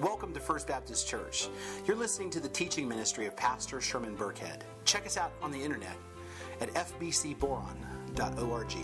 [0.00, 1.48] Welcome to First Baptist Church.
[1.86, 4.62] You're listening to the teaching ministry of Pastor Sherman Burkhead.
[4.84, 5.96] Check us out on the internet
[6.60, 8.76] at fbcboron.org.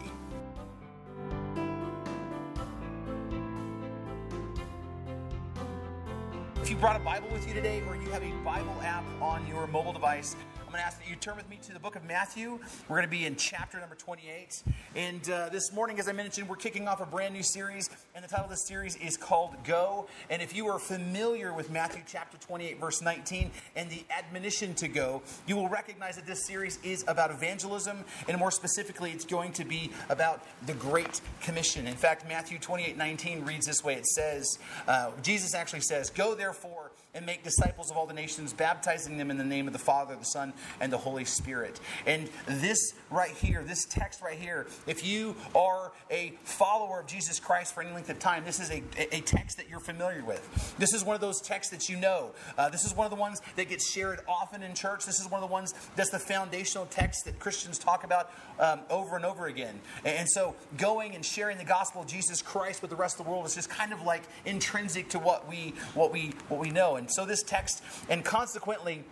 [6.62, 9.44] If you brought a Bible with you today or you have a Bible app on
[9.48, 10.36] your mobile device,
[10.72, 12.58] I'm going to ask that you turn with me to the book of Matthew.
[12.88, 14.62] We're going to be in chapter number 28.
[14.94, 17.90] And uh, this morning, as I mentioned, we're kicking off a brand new series.
[18.22, 20.06] And the title of this series is called Go.
[20.30, 24.86] And if you are familiar with Matthew chapter 28, verse 19, and the admonition to
[24.86, 28.04] go, you will recognize that this series is about evangelism.
[28.28, 31.88] And more specifically, it's going to be about the Great Commission.
[31.88, 36.36] In fact, Matthew 28, 19 reads this way it says, uh, Jesus actually says, Go
[36.36, 36.81] therefore
[37.14, 40.16] and make disciples of all the nations, baptizing them in the name of the Father,
[40.16, 41.78] the Son, and the Holy Spirit.
[42.06, 47.38] And this right here, this text right here, if you are a follower of Jesus
[47.38, 48.82] Christ for any length of time, this is a,
[49.14, 50.74] a text that you're familiar with.
[50.78, 52.30] This is one of those texts that you know.
[52.56, 55.04] Uh, this is one of the ones that gets shared often in church.
[55.04, 58.80] This is one of the ones that's the foundational text that Christians talk about um,
[58.88, 59.78] over and over again.
[60.04, 63.30] And so going and sharing the gospel of Jesus Christ with the rest of the
[63.30, 67.01] world is just kind of like intrinsic to what we what we what we know.
[67.02, 69.02] And so this text, and consequently,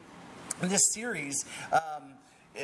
[0.60, 2.09] this series um,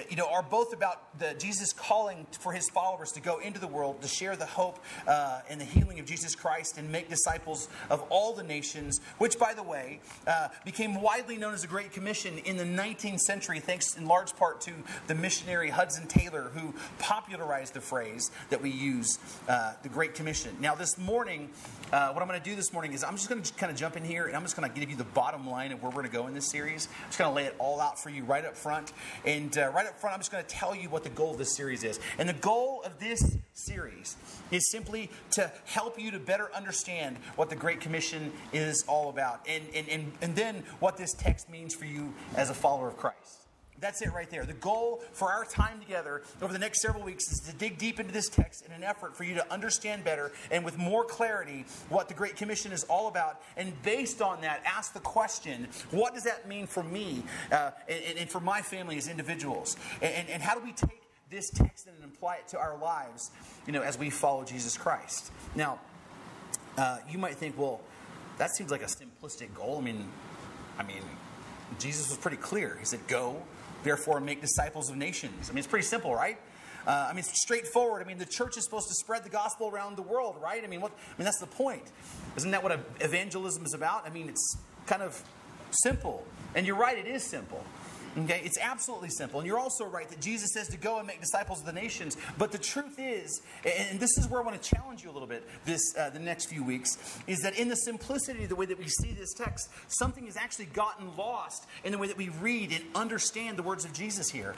[0.09, 3.67] you know, are both about the Jesus calling for his followers to go into the
[3.67, 7.69] world to share the hope uh, and the healing of Jesus Christ and make disciples
[7.91, 11.93] of all the nations, which, by the way, uh, became widely known as the Great
[11.93, 14.73] Commission in the 19th century, thanks in large part to
[15.07, 20.57] the missionary Hudson Taylor, who popularized the phrase that we use, uh, the Great Commission.
[20.61, 21.51] Now, this morning,
[21.93, 23.79] uh, what I'm going to do this morning is I'm just going to kind of
[23.79, 25.91] jump in here and I'm just going to give you the bottom line of where
[25.91, 26.89] we're going to go in this series.
[27.03, 28.93] I'm just going to lay it all out for you right up front.
[29.25, 31.39] And uh, right up front, I'm just going to tell you what the goal of
[31.39, 32.01] this series is.
[32.19, 34.17] And the goal of this series
[34.51, 39.47] is simply to help you to better understand what the Great Commission is all about.
[39.49, 42.97] And, and, and, and then what this text means for you as a follower of
[42.97, 43.46] Christ.
[43.81, 44.45] That's it right there.
[44.45, 48.01] The goal for our time together over the next several weeks is to dig deep
[48.01, 51.65] into this text in an effort for you to understand better and with more clarity
[51.89, 53.43] what the Great Commission is all about.
[53.57, 57.23] And based on that, ask the question what does that mean for me
[57.53, 59.77] uh, and, and, for my family as individuals?
[60.01, 63.31] And, and how do we take this text and apply it to our lives
[63.67, 65.31] you know, as we follow Jesus Christ?
[65.55, 65.81] Now,
[66.79, 67.81] uh, you might think, well,
[68.39, 69.79] that seems like a simplistic goal.
[69.79, 70.09] I mean,
[70.79, 71.03] I mean,
[71.79, 72.77] Jesus was pretty clear.
[72.79, 73.43] He said, Go,
[73.83, 75.49] therefore make disciples of nations.
[75.49, 76.39] I mean, it's pretty simple, right?
[76.87, 78.03] Uh, I mean, it's straightforward.
[78.03, 80.63] I mean, the church is supposed to spread the gospel around the world, right?
[80.63, 80.93] I mean, what?
[80.93, 81.83] I mean, that's the point.
[82.37, 84.07] Isn't that what evangelism is about?
[84.07, 84.57] I mean, it's
[84.87, 85.21] kind of
[85.71, 86.25] simple.
[86.55, 87.65] And you're right, it is simple.
[88.19, 89.41] Okay, it's absolutely simple.
[89.41, 92.17] And you're also right that Jesus says to go and make disciples of the nations.
[92.39, 95.29] But the truth is, and this is where I want to challenge you a little
[95.29, 98.65] bit this uh, the next few weeks, is that in the simplicity of the way
[98.65, 102.31] that we see this text, something has actually gotten lost in the way that we
[102.41, 104.55] read and understand the words of Jesus here.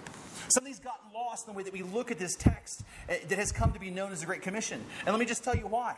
[0.49, 3.51] Something's gotten lost in the way that we look at this text uh, that has
[3.51, 4.81] come to be known as the Great Commission.
[5.01, 5.97] And let me just tell you why.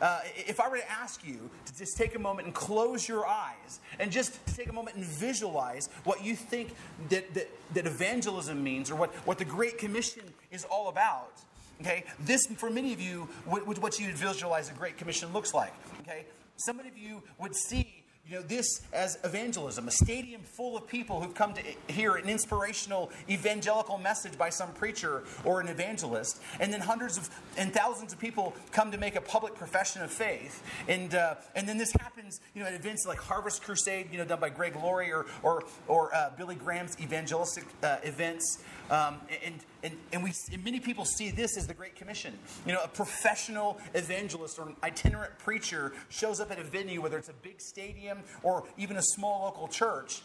[0.00, 3.26] Uh, if I were to ask you to just take a moment and close your
[3.26, 6.74] eyes and just to take a moment and visualize what you think
[7.08, 11.32] that, that, that evangelism means or what, what the Great Commission is all about,
[11.80, 15.72] okay, this, for many of you, would, what you visualize a Great Commission looks like,
[16.00, 16.24] okay?
[16.56, 21.20] Some of you would see you know, this as evangelism, a stadium full of people
[21.20, 21.62] who've come to
[21.92, 27.28] hear an inspirational evangelical message by some preacher or an evangelist, and then hundreds of
[27.58, 31.68] and thousands of people come to make a public profession of faith, and uh, and
[31.68, 34.74] then this happens, you know, at events like Harvest Crusade, you know, done by Greg
[34.76, 40.32] Laurie or or or uh, Billy Graham's evangelistic uh, events, um, and and and we
[40.52, 42.34] and many people see this as the Great Commission.
[42.66, 47.18] You know, a professional evangelist or an itinerant preacher shows up at a venue, whether
[47.18, 50.22] it's a big stadium or even a small local church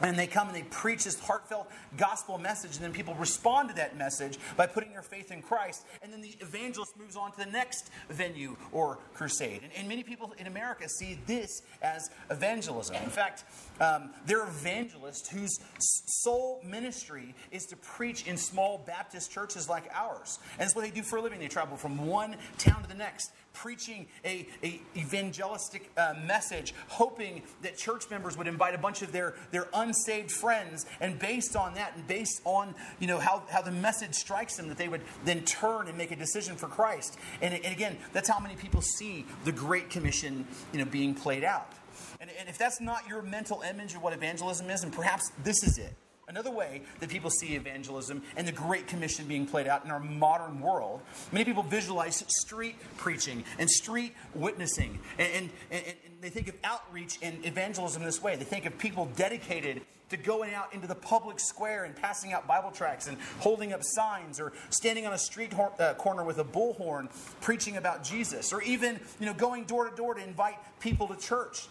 [0.00, 1.16] and they come and they preach this
[1.48, 5.42] heartfelt gospel message, and then people respond to that message by putting their faith in
[5.42, 5.86] Christ.
[6.02, 9.62] And then the evangelist moves on to the next venue or crusade.
[9.62, 12.96] And, and many people in America see this as evangelism.
[12.96, 13.44] In fact,
[13.80, 19.90] um, there are evangelists whose sole ministry is to preach in small Baptist churches like
[19.94, 20.38] ours.
[20.52, 21.38] And that's what they do for a living.
[21.38, 27.42] They travel from one town to the next, preaching a, a evangelistic uh, message, hoping
[27.62, 31.74] that church members would invite a bunch of their, their unsaved friends, and based on
[31.74, 35.02] that, and based on you know how, how the message strikes them, that they would
[35.24, 37.16] then turn and make a decision for Christ.
[37.40, 41.44] And, and again, that's how many people see the Great Commission you know, being played
[41.44, 41.72] out.
[42.20, 45.62] And, and if that's not your mental image of what evangelism is, and perhaps this
[45.62, 45.94] is it.
[46.28, 49.98] Another way that people see evangelism and the Great Commission being played out in our
[49.98, 51.00] modern world,
[51.32, 54.98] many people visualize street preaching and street witnessing.
[55.18, 58.34] And, and, and, they think of outreach and evangelism this way.
[58.34, 62.46] They think of people dedicated to going out into the public square and passing out
[62.46, 66.38] Bible tracts and holding up signs or standing on a street hor- uh, corner with
[66.38, 67.08] a bullhorn
[67.40, 71.16] preaching about Jesus or even you know going door to door to invite people to
[71.16, 71.68] church.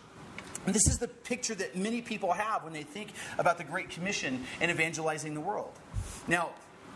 [0.68, 4.46] This is the picture that many people have when they think about the Great Commission
[4.60, 5.72] and evangelizing the world.
[6.28, 6.50] Now,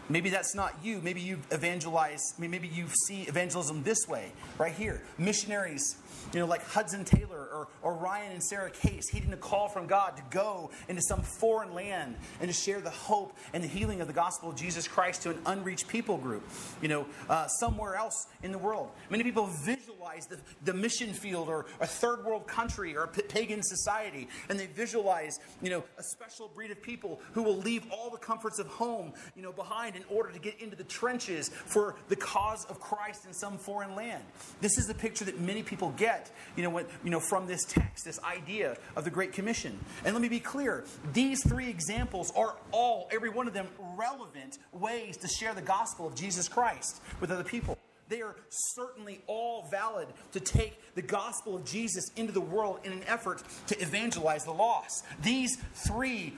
[0.09, 1.00] maybe that's not you.
[1.01, 5.01] Maybe you've evangelized, maybe you see evangelism this way, right here.
[5.18, 5.98] Missionaries
[6.33, 9.88] you know, like Hudson Taylor or, or Ryan and Sarah Case, heeding a call from
[9.88, 14.01] God to go into some foreign land and to share the hope and the healing
[14.01, 16.44] of the gospel of Jesus Christ to an unreached people group,
[16.81, 18.89] you know, uh, somewhere else in the world.
[19.09, 23.62] Many people visualize the, the mission field or a third world country or a pagan
[23.62, 28.09] society, and they visualize, you know, a special breed of people who will leave all
[28.09, 31.95] the comforts of home, you know, behind in order to get into the trenches for
[32.09, 34.23] the cause of Christ in some foreign land.
[34.61, 37.63] This is the picture that many people get you know, what, you know, from this
[37.65, 39.77] text, this idea of the Great Commission.
[40.03, 44.57] And let me be clear these three examples are all, every one of them, relevant
[44.71, 47.77] ways to share the gospel of Jesus Christ with other people.
[48.09, 52.91] They are certainly all valid to take the gospel of Jesus into the world in
[52.91, 55.05] an effort to evangelize the lost.
[55.21, 56.33] These three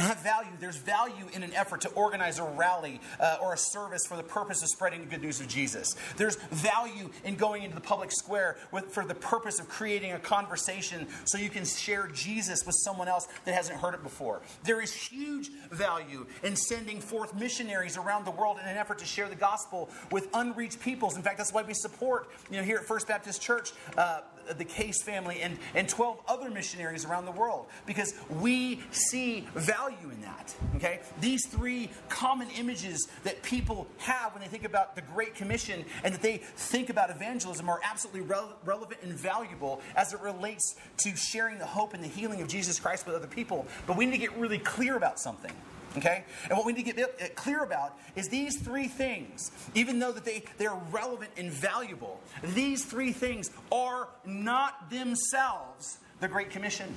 [0.00, 0.50] have value.
[0.58, 4.22] There's value in an effort to organize a rally uh, or a service for the
[4.22, 5.94] purpose of spreading the good news of Jesus.
[6.16, 10.18] There's value in going into the public square with, for the purpose of creating a
[10.18, 14.42] conversation so you can share Jesus with someone else that hasn't heard it before.
[14.64, 19.06] There is huge value in sending forth missionaries around the world in an effort to
[19.06, 21.16] share the gospel with unreached peoples.
[21.16, 24.20] In fact, that's why we support, you know, here at First Baptist Church, uh,
[24.56, 30.10] the Case family and, and 12 other missionaries around the world because we see value
[30.12, 30.54] in that.
[30.76, 31.00] Okay?
[31.20, 36.14] These three common images that people have when they think about the Great Commission and
[36.14, 41.14] that they think about evangelism are absolutely re- relevant and valuable as it relates to
[41.16, 43.66] sharing the hope and the healing of Jesus Christ with other people.
[43.86, 45.52] But we need to get really clear about something.
[45.96, 46.24] Okay?
[46.48, 50.24] And what we need to get clear about is these three things, even though that
[50.24, 56.94] they, they are relevant and valuable, these three things are not themselves the Great Commission.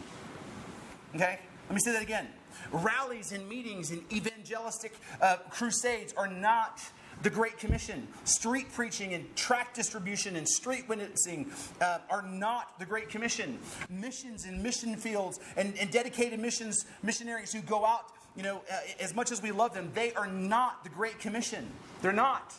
[1.15, 1.39] Okay?
[1.69, 2.27] Let me say that again.
[2.71, 6.81] Rallies and meetings and evangelistic uh, crusades are not
[7.21, 8.07] the Great Commission.
[8.25, 11.49] Street preaching and tract distribution and street witnessing
[11.81, 13.57] uh, are not the Great Commission.
[13.89, 18.77] Missions and mission fields and, and dedicated missions missionaries who go out you know, uh,
[18.99, 21.67] as much as we love them, they are not the Great Commission.
[22.01, 22.53] They're not.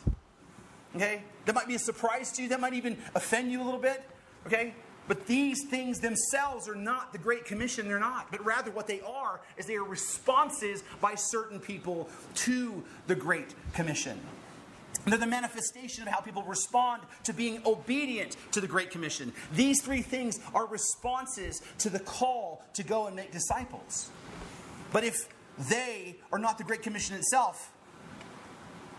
[0.95, 1.23] Okay?
[1.45, 2.49] That might be a surprise to you.
[2.49, 4.03] That might even offend you a little bit.
[4.47, 4.73] Okay?
[5.07, 7.87] But these things themselves are not the Great Commission.
[7.87, 8.31] They're not.
[8.31, 13.53] But rather, what they are is they are responses by certain people to the Great
[13.73, 14.19] Commission.
[15.05, 19.33] They're the manifestation of how people respond to being obedient to the Great Commission.
[19.53, 24.09] These three things are responses to the call to go and make disciples.
[24.91, 25.27] But if
[25.57, 27.71] they are not the Great Commission itself,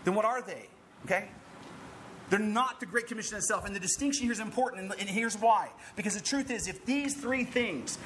[0.03, 0.67] then what are they?
[1.05, 1.29] Okay?
[2.29, 3.65] They're not the Great Commission itself.
[3.65, 5.69] And the distinction here is important, and here's why.
[5.95, 7.97] Because the truth is, if these three things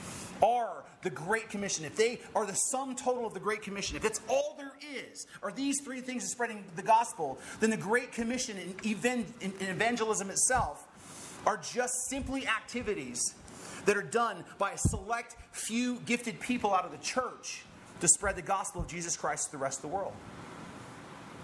[0.43, 4.05] are the Great Commission, if they are the sum total of the Great Commission, if
[4.05, 8.11] it's all there is, are these three things of spreading the gospel, then the Great
[8.11, 10.87] Commission in evangelism itself
[11.47, 13.33] are just simply activities
[13.85, 17.63] that are done by a select few gifted people out of the church
[18.01, 20.13] to spread the gospel of Jesus Christ to the rest of the world.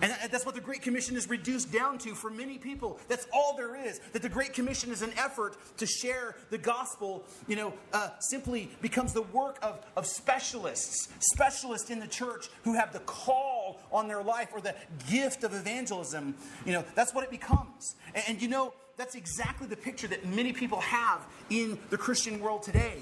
[0.02, 3.00] And that's what the Great Commission is reduced down to for many people.
[3.08, 4.00] That's all there is.
[4.14, 8.70] That the Great Commission is an effort to share the gospel, you know, uh, simply
[8.82, 14.08] becomes the work of, of specialists, specialists in the church who have the call on
[14.08, 14.76] their life or the
[15.10, 16.36] gift of evangelism.
[16.66, 17.96] You know, that's what it becomes.
[18.14, 22.40] And, and you know, that's exactly the picture that many people have in the Christian
[22.40, 23.00] world today.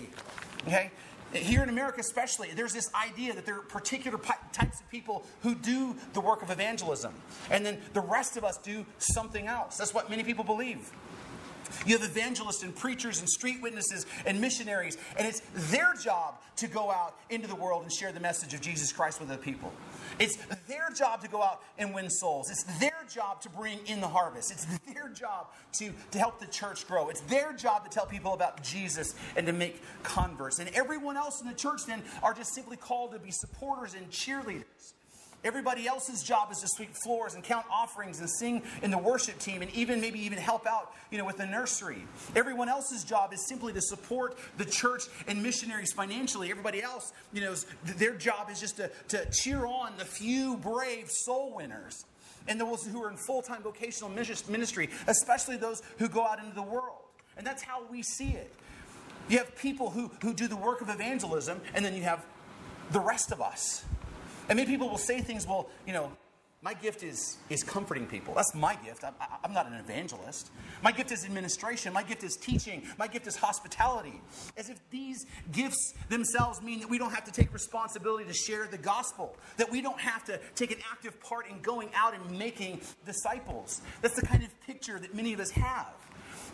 [0.66, 0.92] Okay?
[1.36, 4.18] Here in America, especially, there's this idea that there are particular
[4.54, 7.14] types of people who do the work of evangelism,
[7.52, 9.78] and then the rest of us do something else.
[9.78, 10.92] That's what many people believe.
[11.86, 16.68] You have evangelists and preachers and street witnesses and missionaries, and it's their job to
[16.68, 19.74] go out into the world and share the message of Jesus Christ with the people.
[20.20, 20.38] It's
[20.68, 22.50] their job to go out and win souls.
[22.50, 24.52] It's their job to bring in the harvest.
[24.52, 27.10] It's their job to, to help the church grow.
[27.10, 30.60] It's their job to tell people about Jesus and to make converts.
[30.60, 34.10] And everyone else in the church then are just simply called to be supporters and
[34.10, 34.94] cheerleaders.
[35.46, 39.38] Everybody else's job is to sweep floors and count offerings and sing in the worship
[39.38, 42.04] team and even maybe even help out, you know, with the nursery.
[42.36, 46.50] Everyone else's job is simply to support the church and missionaries financially.
[46.50, 51.12] Everybody else, you know, their job is just to, to cheer on the few brave
[51.12, 52.06] soul winners
[52.48, 56.62] and those who are in full-time vocational ministry, especially those who go out into the
[56.62, 57.00] world.
[57.38, 58.54] And that's how we see it.
[59.28, 62.24] You have people who, who do the work of evangelism, and then you have
[62.92, 63.84] the rest of us.
[64.48, 66.12] And many people will say things, well, you know,
[66.66, 68.34] my gift is, is comforting people.
[68.34, 69.04] That's my gift.
[69.04, 70.50] I'm, I'm, not an evangelist.
[70.82, 71.94] My gift is administration.
[71.94, 72.82] My gift is teaching.
[72.98, 74.20] My gift is hospitality.
[74.58, 78.66] As if these gifts themselves mean that we don't have to take responsibility to share
[78.66, 82.40] the gospel, that we don't have to take an active part in going out and
[82.40, 83.82] making disciples.
[84.02, 85.94] That's the kind of picture that many of us have.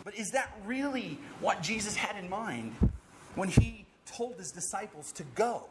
[0.04, 2.74] But is that really what Jesus had in mind
[3.34, 5.64] when he told his disciples to go?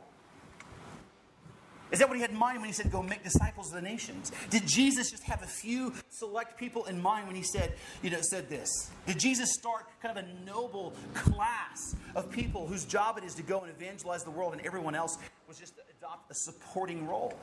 [1.91, 3.81] Is that what he had in mind when he said, Go make disciples of the
[3.81, 4.31] nations?
[4.49, 8.21] Did Jesus just have a few select people in mind when he said, you know,
[8.21, 8.69] said this?
[9.05, 13.43] Did Jesus start kind of a noble class of people whose job it is to
[13.43, 15.17] go and evangelize the world and everyone else
[15.47, 17.33] was just to adopt a supporting role?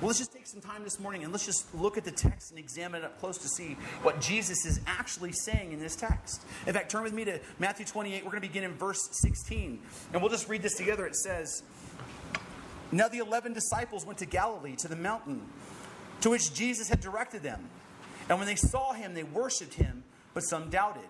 [0.00, 2.50] Well, let's just take some time this morning and let's just look at the text
[2.50, 6.44] and examine it up close to see what Jesus is actually saying in this text.
[6.68, 8.24] In fact, turn with me to Matthew 28.
[8.24, 9.80] We're going to begin in verse 16.
[10.12, 11.04] And we'll just read this together.
[11.04, 11.64] It says,
[12.92, 15.42] now the eleven disciples went to Galilee, to the mountain
[16.20, 17.68] to which Jesus had directed them.
[18.28, 20.04] And when they saw him, they worshipped him,
[20.34, 21.08] but some doubted.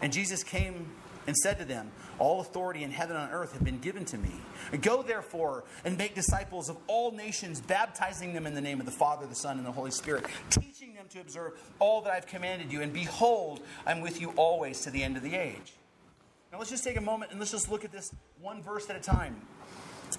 [0.00, 0.90] And Jesus came
[1.26, 4.18] and said to them, All authority in heaven and on earth have been given to
[4.18, 4.32] me.
[4.80, 8.92] Go therefore and make disciples of all nations, baptizing them in the name of the
[8.92, 12.72] Father, the Son, and the Holy Spirit, teaching them to observe all that I've commanded
[12.72, 12.80] you.
[12.80, 15.74] And behold, I'm with you always to the end of the age.
[16.50, 18.96] Now let's just take a moment and let's just look at this one verse at
[18.96, 19.36] a time.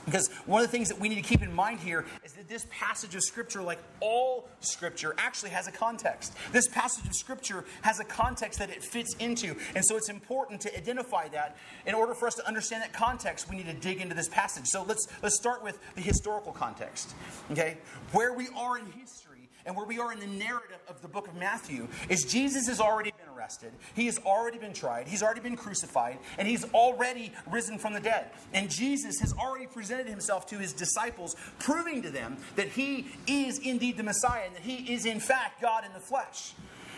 [0.06, 2.50] Because one of the things that we need to keep in mind here is that
[2.50, 6.34] this passage of Scripture, like all Scripture, actually has a context.
[6.52, 9.56] This passage of Scripture has a context that it fits into.
[9.76, 11.58] And so it's important to identify that.
[11.86, 14.66] In order for us to understand that context, we need to dig into this passage.
[14.68, 17.14] So let's, let's start with the historical context.
[17.52, 17.78] Okay?
[18.12, 21.28] Where we are in history and where we are in the narrative of the book
[21.28, 23.72] of Matthew is Jesus has already been arrested.
[23.96, 25.08] He has already been tried.
[25.08, 26.20] He's already been crucified.
[26.38, 28.32] And he's already risen from the dead.
[28.54, 33.60] And Jesus has already presented himself to his disciples, proving to them that he is
[33.60, 36.54] indeed the Messiah and that he is in fact God in the flesh.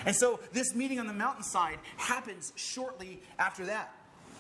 [0.06, 3.94] And so this meeting on the mountainside happens shortly after that.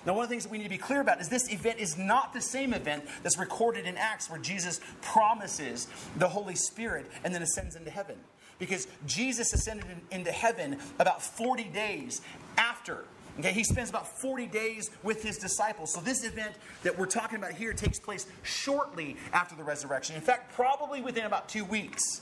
[0.06, 1.80] Now, one of the things that we need to be clear about is this event
[1.80, 7.10] is not the same event that's recorded in Acts where Jesus promises the Holy Spirit
[7.24, 8.18] and then ascends into heaven.
[8.60, 12.22] Because Jesus ascended into heaven about 40 days
[12.58, 13.06] after.
[13.40, 15.92] Okay, he spends about 40 days with his disciples.
[15.92, 20.16] So, this event that we're talking about here takes place shortly after the resurrection.
[20.16, 22.22] In fact, probably within about two weeks.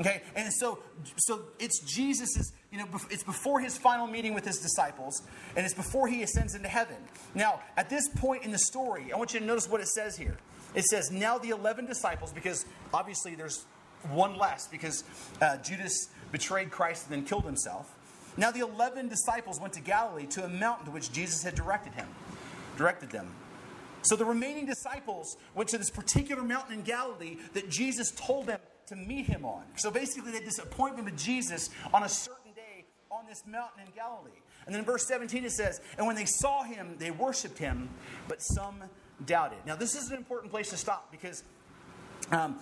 [0.00, 0.78] Okay, and so
[1.18, 5.20] so it's Jesus's, you know, it's before his final meeting with his disciples,
[5.54, 6.96] and it's before he ascends into heaven.
[7.34, 10.16] Now, at this point in the story, I want you to notice what it says
[10.16, 10.38] here.
[10.74, 12.64] It says, "Now the eleven disciples," because
[12.94, 13.66] obviously there's
[14.10, 15.04] one less, because
[15.42, 17.94] uh, Judas betrayed Christ and then killed himself.
[18.38, 21.92] Now the eleven disciples went to Galilee to a mountain to which Jesus had directed
[21.92, 22.08] him,
[22.78, 23.34] directed them.
[24.02, 28.60] So the remaining disciples went to this particular mountain in Galilee that Jesus told them
[28.90, 29.62] to meet him on.
[29.76, 33.84] So basically, they had this appointment with Jesus on a certain day on this mountain
[33.86, 34.30] in Galilee.
[34.66, 37.88] And then in verse 17 it says, And when they saw him, they worshiped him,
[38.28, 38.82] but some
[39.24, 39.58] doubted.
[39.64, 41.44] Now, this is an important place to stop because
[42.32, 42.58] um,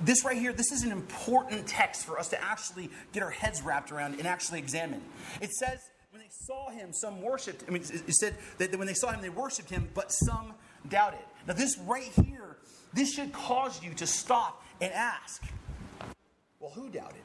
[0.00, 3.60] this right here, this is an important text for us to actually get our heads
[3.62, 5.02] wrapped around and actually examine.
[5.40, 5.80] It says,
[6.10, 7.64] when they saw him, some worshiped.
[7.66, 10.54] I mean, it said that when they saw him, they worshiped him, but some
[10.88, 11.20] doubted.
[11.46, 12.56] Now, this right here,
[12.94, 15.42] this should cause you to stop and ask,
[16.60, 17.22] well, who doubted?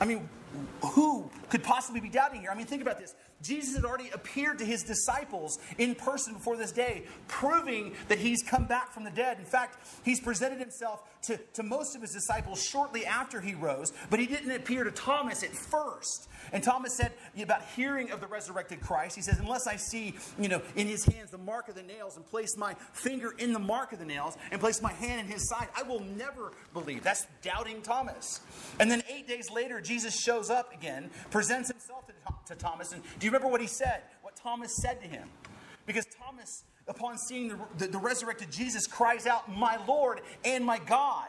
[0.00, 0.28] I mean,
[0.82, 2.50] who could possibly be doubting here?
[2.50, 3.14] I mean, think about this.
[3.42, 8.42] Jesus had already appeared to his disciples in person before this day, proving that he's
[8.42, 9.38] come back from the dead.
[9.38, 13.92] In fact, he's presented himself to, to most of his disciples shortly after he rose,
[14.10, 16.28] but he didn't appear to Thomas at first.
[16.52, 20.48] And Thomas said about hearing of the resurrected Christ, he says, Unless I see, you
[20.48, 23.58] know, in his hands the mark of the nails and place my finger in the
[23.58, 27.02] mark of the nails and place my hand in his side, I will never believe.
[27.02, 28.40] That's doubting Thomas.
[28.78, 32.12] And then eight days later, Jesus shows up again, presents himself to,
[32.54, 32.92] to Thomas.
[32.92, 34.02] And do you remember what he said?
[34.22, 35.28] What Thomas said to him?
[35.86, 40.78] Because Thomas, upon seeing the, the, the resurrected Jesus, cries out, My Lord and my
[40.78, 41.28] God.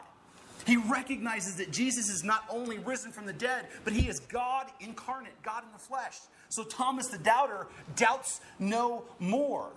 [0.66, 4.66] He recognizes that Jesus is not only risen from the dead, but he is God
[4.80, 6.18] incarnate, God in the flesh.
[6.50, 7.66] So Thomas the doubter
[7.96, 9.70] doubts no more.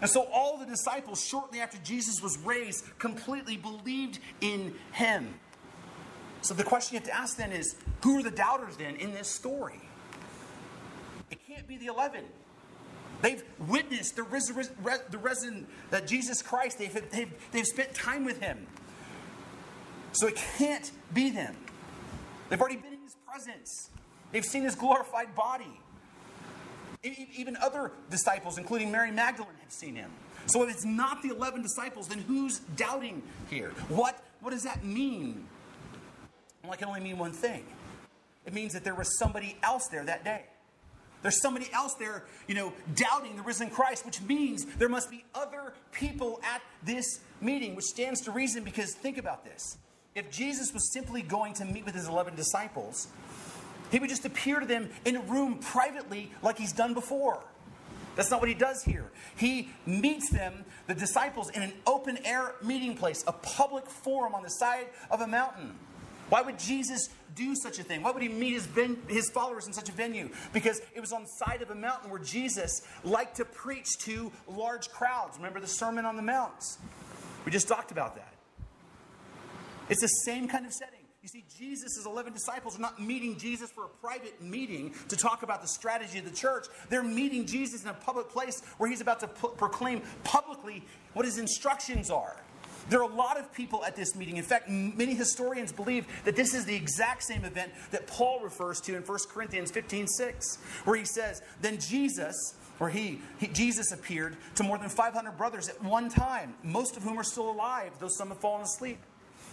[0.00, 5.34] And so all the disciples, shortly after Jesus was raised, completely believed in him.
[6.40, 9.12] So the question you have to ask then is who are the doubters then in
[9.12, 9.80] this story?
[11.54, 12.24] Can't be the 11.
[13.20, 14.48] They've witnessed the, res-
[15.10, 16.78] the risen that Jesus Christ.
[16.78, 18.66] They've, they've, they've spent time with him.
[20.12, 21.54] So it can't be them.
[22.48, 23.90] They've already been in his presence.
[24.32, 25.78] They've seen his glorified body.
[27.02, 30.10] Even other disciples, including Mary Magdalene, have seen him.
[30.46, 33.70] So if it's not the 11 disciples, then who's doubting here?
[33.88, 35.46] What, what does that mean?
[36.62, 37.64] Well, it can only mean one thing.
[38.46, 40.44] It means that there was somebody else there that day.
[41.22, 45.24] There's somebody else there, you know, doubting the risen Christ, which means there must be
[45.34, 49.78] other people at this meeting, which stands to reason because think about this.
[50.14, 53.08] If Jesus was simply going to meet with his 11 disciples,
[53.90, 57.42] he would just appear to them in a room privately like he's done before.
[58.14, 59.10] That's not what he does here.
[59.36, 64.42] He meets them, the disciples, in an open air meeting place, a public forum on
[64.42, 65.78] the side of a mountain.
[66.32, 68.02] Why would Jesus do such a thing?
[68.02, 70.30] Why would he meet his, ven- his followers in such a venue?
[70.54, 74.32] Because it was on the side of a mountain where Jesus liked to preach to
[74.48, 75.36] large crowds.
[75.36, 76.78] Remember the Sermon on the Mount?
[77.44, 78.32] We just talked about that.
[79.90, 81.00] It's the same kind of setting.
[81.20, 85.42] You see, Jesus' 11 disciples are not meeting Jesus for a private meeting to talk
[85.42, 86.64] about the strategy of the church.
[86.88, 91.36] They're meeting Jesus in a public place where he's about to proclaim publicly what his
[91.36, 92.36] instructions are.
[92.88, 94.36] There are a lot of people at this meeting.
[94.36, 98.80] In fact, many historians believe that this is the exact same event that Paul refers
[98.82, 103.92] to in 1 Corinthians 15 6, where he says, Then Jesus, where he, he, Jesus
[103.92, 107.92] appeared to more than 500 brothers at one time, most of whom are still alive,
[108.00, 108.98] though some have fallen asleep.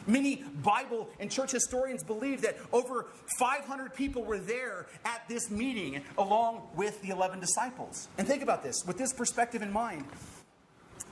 [0.07, 3.07] Many Bible and church historians believe that over
[3.37, 8.07] 500 people were there at this meeting along with the 11 disciples.
[8.17, 10.05] And think about this with this perspective in mind.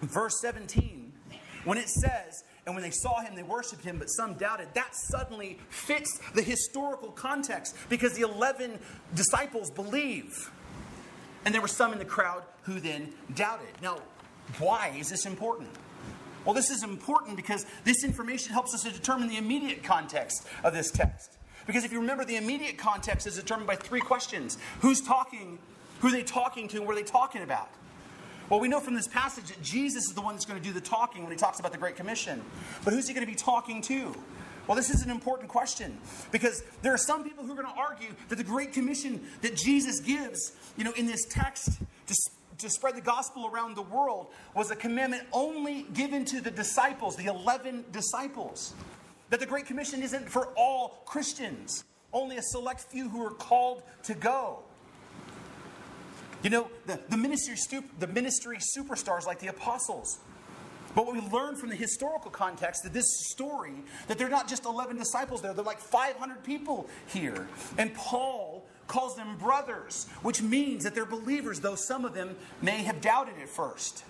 [0.01, 1.06] Verse 17
[1.67, 4.93] when it says, and when they saw him, they worshiped him, but some doubted, that
[4.93, 8.79] suddenly fits the historical context because the 11
[9.13, 10.51] disciples believe.
[11.45, 13.69] And there were some in the crowd who then doubted.
[13.81, 13.99] Now,
[14.59, 15.69] why is this important?
[16.45, 20.73] Well, this is important because this information helps us to determine the immediate context of
[20.73, 21.37] this text.
[21.65, 25.59] Because if you remember, the immediate context is determined by three questions Who's talking?
[25.99, 26.77] Who are they talking to?
[26.77, 27.69] And what are they talking about?
[28.49, 30.73] Well, we know from this passage that Jesus is the one that's going to do
[30.73, 32.41] the talking when he talks about the Great Commission.
[32.85, 34.15] But who's he going to be talking to?
[34.67, 35.97] Well, this is an important question
[36.31, 39.57] because there are some people who are going to argue that the Great Commission that
[39.57, 41.71] Jesus gives, you know, in this text
[42.07, 42.15] to,
[42.59, 47.17] to spread the gospel around the world was a commandment only given to the disciples,
[47.17, 48.73] the 11 disciples.
[49.29, 51.83] That the Great Commission isn't for all Christians,
[52.13, 54.59] only a select few who are called to go.
[56.43, 57.55] You know, the, the, ministry,
[57.99, 60.19] the ministry superstars like the apostles.
[60.95, 64.65] But what we learn from the historical context of this story, that they're not just
[64.65, 67.47] 11 disciples there, they're like 500 people here.
[67.77, 72.83] And Paul calls them brothers, which means that they're believers, though some of them may
[72.83, 74.03] have doubted at first.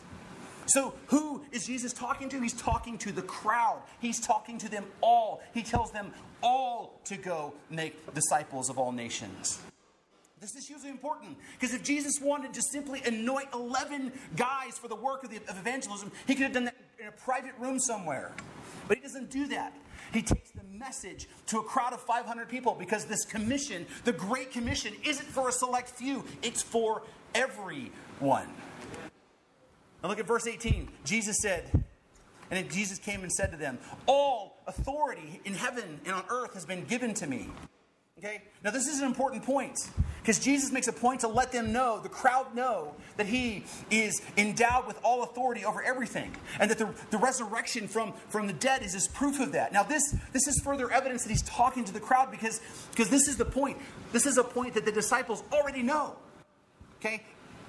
[0.67, 2.41] So, who is Jesus talking to?
[2.41, 3.81] He's talking to the crowd.
[3.99, 5.41] He's talking to them all.
[5.53, 6.11] He tells them
[6.43, 9.59] all to go make disciples of all nations.
[10.39, 14.95] This is hugely important because if Jesus wanted to simply anoint 11 guys for the
[14.95, 18.32] work of, the, of evangelism, he could have done that in a private room somewhere.
[18.88, 19.73] But he doesn't do that.
[20.13, 24.52] He takes the message to a crowd of 500 people because this commission, the Great
[24.52, 27.02] Commission, isn't for a select few, it's for
[27.34, 28.47] everyone.
[30.04, 30.88] Now look at verse 18.
[31.04, 31.84] Jesus said,
[32.52, 36.65] and Jesus came and said to them, All authority in heaven and on earth has
[36.65, 37.50] been given to me.
[38.19, 38.41] Okay?
[38.63, 39.77] Now, this is an important point
[40.21, 44.21] because Jesus makes a point to let them know, the crowd know, that he is
[44.36, 48.82] endowed with all authority over everything and that the, the resurrection from, from the dead
[48.82, 49.71] is his proof of that.
[49.71, 52.60] Now, this, this is further evidence that he's talking to the crowd because,
[52.91, 53.77] because this is the point.
[54.12, 56.15] This is a point that the disciples already know.
[56.99, 57.23] Okay?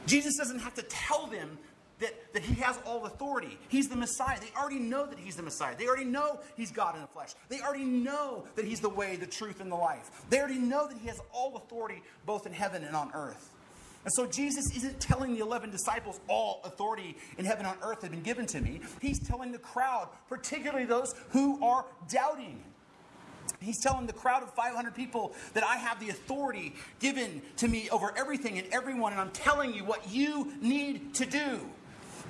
[0.07, 1.59] Jesus doesn't have to tell them
[2.01, 3.59] that, that he has all authority.
[3.69, 4.39] He's the Messiah.
[4.41, 5.75] They already know that he's the Messiah.
[5.77, 7.35] They already know he's God in the flesh.
[7.49, 10.11] They already know that he's the way, the truth, and the life.
[10.31, 13.51] They already know that he has all authority both in heaven and on earth.
[14.05, 18.03] And so Jesus isn't telling the 11 disciples, all authority in heaven and on earth
[18.03, 18.81] has been given to me.
[19.01, 22.63] He's telling the crowd, particularly those who are doubting.
[23.61, 27.91] He's telling the crowd of 500 people that I have the authority given to me
[27.91, 31.61] over everything and everyone, and I'm telling you what you need to do.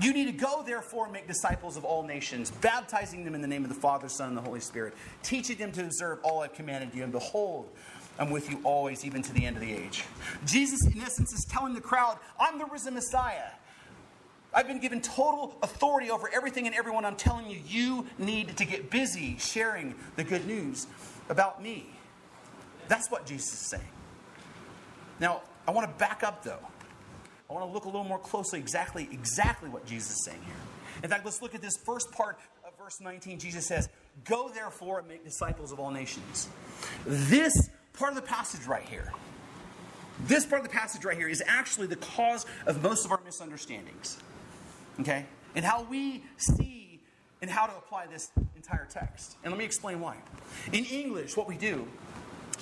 [0.01, 3.49] You need to go, therefore, and make disciples of all nations, baptizing them in the
[3.49, 6.55] name of the Father, Son, and the Holy Spirit, teaching them to observe all I've
[6.55, 7.03] commanded you.
[7.03, 7.69] And behold,
[8.19, 10.05] I'm with you always, even to the end of the age.
[10.45, 13.51] Jesus, in essence, is telling the crowd, I'm the risen Messiah.
[14.55, 17.05] I've been given total authority over everything and everyone.
[17.05, 20.87] I'm telling you, you need to get busy sharing the good news
[21.29, 21.87] about me.
[22.89, 23.83] That's what Jesus is saying.
[25.21, 26.67] Now, I want to back up though.
[27.49, 30.55] I want to look a little more closely exactly exactly what Jesus is saying here.
[31.03, 33.39] In fact, let's look at this first part of verse 19.
[33.39, 33.89] Jesus says,
[34.25, 36.49] "Go therefore and make disciples of all nations."
[37.07, 39.13] This part of the passage right here.
[40.21, 43.21] This part of the passage right here is actually the cause of most of our
[43.25, 44.19] misunderstandings.
[45.01, 45.27] Okay?
[45.55, 47.01] And how we see
[47.41, 49.37] and how to apply this entire text.
[49.45, 50.17] And let me explain why.
[50.73, 51.89] In English, what we do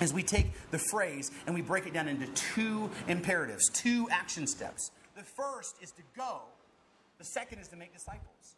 [0.01, 4.47] is we take the phrase and we break it down into two imperatives, two action
[4.47, 4.91] steps.
[5.17, 6.43] The first is to go,
[7.19, 8.57] the second is to make disciples.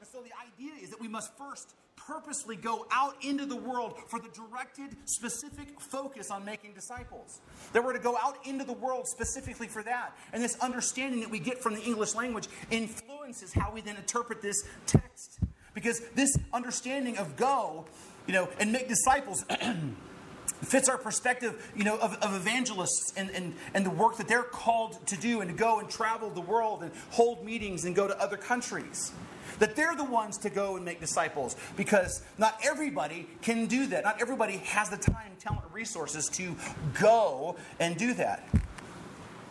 [0.00, 3.94] And so the idea is that we must first purposely go out into the world
[4.08, 7.40] for the directed, specific focus on making disciples.
[7.72, 10.16] That we're to go out into the world specifically for that.
[10.32, 14.42] And this understanding that we get from the English language influences how we then interpret
[14.42, 15.38] this text.
[15.72, 17.86] Because this understanding of go,
[18.26, 19.44] you know, and make disciples
[20.62, 24.42] fits our perspective, you know, of, of evangelists and, and, and the work that they're
[24.42, 28.08] called to do and to go and travel the world and hold meetings and go
[28.08, 29.12] to other countries.
[29.58, 34.02] That they're the ones to go and make disciples because not everybody can do that.
[34.04, 36.56] Not everybody has the time, talent, resources to
[37.00, 38.48] go and do that.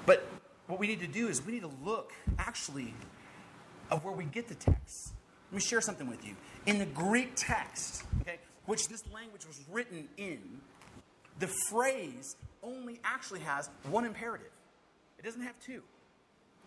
[0.06, 0.28] But
[0.68, 2.94] what we need to do is we need to look actually
[3.92, 5.14] of where we get the text.
[5.52, 6.36] Let me share something with you.
[6.66, 10.40] In the Greek text, okay, which this language was written in,
[11.40, 14.52] the phrase only actually has one imperative.
[15.18, 15.82] It doesn't have two.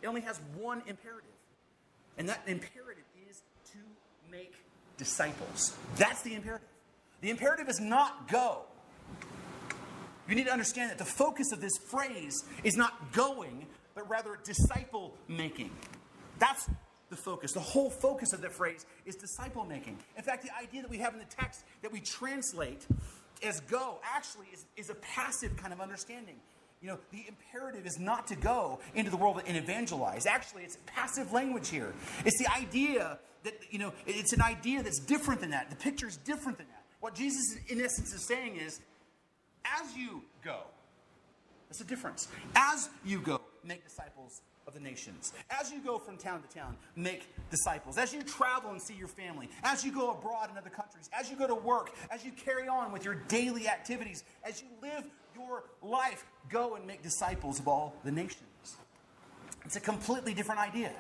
[0.03, 1.31] It only has one imperative.
[2.19, 3.79] And that imperative is to
[4.31, 4.55] make
[4.97, 5.77] disciples.
[5.97, 6.69] That's the imperative.
[7.21, 8.63] The imperative is not go.
[10.29, 14.39] You need to understand that the focus of this phrase is not going, but rather
[14.45, 15.71] disciple making.
[16.39, 16.69] That's
[17.09, 17.53] the focus.
[17.53, 19.99] The whole focus of the phrase is disciple making.
[20.17, 22.87] In fact, the idea that we have in the text that we translate
[23.43, 26.37] as go actually is, is a passive kind of understanding.
[26.83, 30.27] You know, the imperative is not to go into the world and evangelize.
[30.27, 31.95] Actually, it's passive language here.
[32.25, 35.71] It's the idea that, you know, it's an idea that's different than that.
[35.71, 36.83] The picture is different than that.
[37.01, 38.81] What Jesus, in essence, is saying is,
[39.65, 40.61] as you go,
[41.69, 42.29] that's the difference.
[42.55, 45.33] As you go, make disciples of the nations.
[45.51, 47.99] As you go from town to town, make disciples.
[47.99, 51.31] As you travel and see your family, as you go abroad in other countries, as
[51.31, 55.05] you go to work, as you carry on with your daily activities, as you live
[55.35, 58.43] your life, go and make disciples of all the nations.
[59.65, 60.93] It's a completely different idea.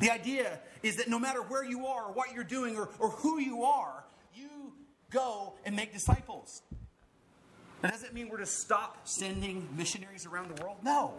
[0.00, 3.10] The idea is that no matter where you are, or what you're doing, or, or
[3.10, 4.72] who you are, you
[5.10, 6.62] go and make disciples.
[7.82, 10.78] Now, does it mean we're to stop sending missionaries around the world?
[10.82, 11.14] No.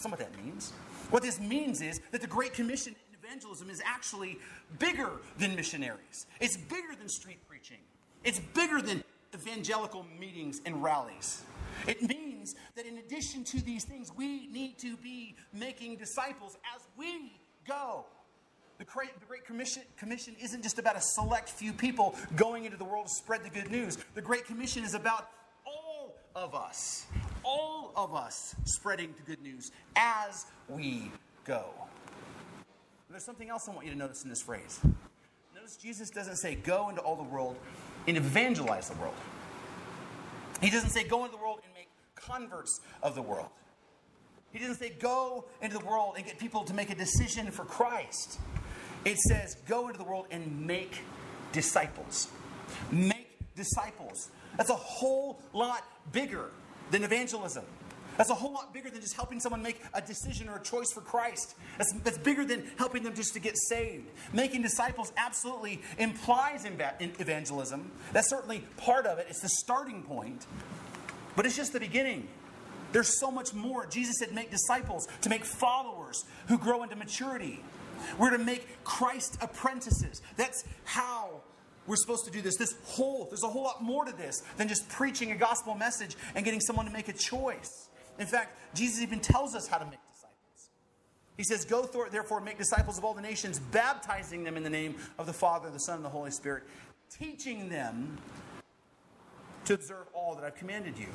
[0.00, 0.72] That's not what that means.
[1.10, 4.38] What this means is that the Great Commission in evangelism is actually
[4.78, 6.24] bigger than missionaries.
[6.40, 7.80] It's bigger than street preaching.
[8.24, 11.42] It's bigger than evangelical meetings and rallies.
[11.86, 16.80] It means that in addition to these things, we need to be making disciples as
[16.96, 17.32] we
[17.68, 18.06] go.
[18.78, 22.78] The Great, the Great Commission, Commission isn't just about a select few people going into
[22.78, 23.98] the world to spread the good news.
[24.14, 25.28] The Great Commission is about
[25.66, 27.04] all of us,
[27.44, 31.10] all of us spreading the good news as we
[31.44, 31.64] go.
[31.76, 34.80] And there's something else I want you to notice in this phrase.
[35.54, 37.56] Notice Jesus doesn't say go into all the world
[38.06, 39.14] and evangelize the world.
[40.60, 43.48] He doesn't say go into the world and make converts of the world.
[44.52, 47.64] He doesn't say go into the world and get people to make a decision for
[47.64, 48.38] Christ.
[49.04, 51.00] It says go into the world and make
[51.52, 52.28] disciples.
[52.90, 54.30] Make disciples.
[54.56, 56.50] That's a whole lot bigger
[56.90, 57.64] than evangelism.
[58.16, 60.92] That's a whole lot bigger than just helping someone make a decision or a choice
[60.92, 61.54] for Christ.
[61.78, 64.10] That's, that's bigger than helping them just to get saved.
[64.34, 67.90] Making disciples absolutely implies evangelism.
[68.12, 70.46] That's certainly part of it, it's the starting point.
[71.34, 72.28] But it's just the beginning.
[72.92, 73.86] There's so much more.
[73.86, 77.62] Jesus said, make disciples, to make followers who grow into maturity.
[78.18, 80.20] We're to make Christ apprentices.
[80.36, 81.40] That's how
[81.90, 82.56] we're supposed to do this.
[82.56, 86.16] This whole, there's a whole lot more to this than just preaching a gospel message
[86.36, 87.88] and getting someone to make a choice.
[88.20, 90.70] In fact, Jesus even tells us how to make disciples.
[91.36, 94.94] He says, Go therefore, make disciples of all the nations, baptizing them in the name
[95.18, 96.62] of the Father, the Son, and the Holy Spirit,
[97.18, 98.16] teaching them
[99.64, 101.08] to observe all that I've commanded you.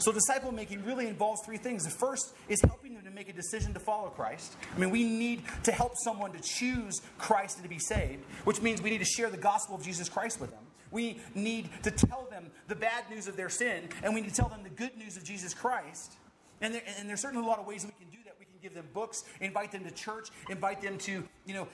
[0.00, 1.84] So, disciple making really involves three things.
[1.84, 4.56] The first is helping them to make a decision to follow Christ.
[4.74, 8.62] I mean, we need to help someone to choose Christ and to be saved, which
[8.62, 10.64] means we need to share the gospel of Jesus Christ with them.
[10.90, 14.34] We need to tell them the bad news of their sin, and we need to
[14.34, 16.14] tell them the good news of Jesus Christ.
[16.62, 18.19] And, there, and there's certainly a lot of ways that we can do
[18.60, 21.68] give them books, invite them to church, invite them to, you know,